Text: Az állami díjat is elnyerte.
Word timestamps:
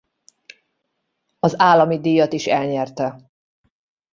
Az 1.39 1.59
állami 1.59 1.99
díjat 1.99 2.33
is 2.33 2.45
elnyerte. 2.45 3.31